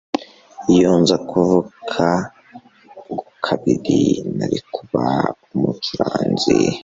Iyo 0.73 0.91
nza 1.01 1.17
kuvuka 1.29 2.05
ubwa 3.13 3.29
kabiri, 3.45 4.01
nari 4.37 4.59
kuba 4.73 5.05
umucuranzi. 5.53 6.57